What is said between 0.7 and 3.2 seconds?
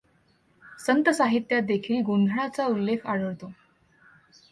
संत साहित्यात देखिल गोंधळाचा उल्लेख